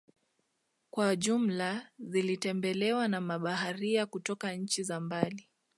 [0.89, 5.47] kwa jumla zilitembelewa na mabaharia kutoka nchi za mbali